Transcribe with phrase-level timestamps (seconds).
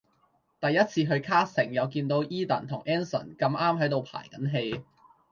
[0.59, 4.81] 第一次去 casting 又見到 Edan 同 Anson 咁啱喺度排緊戲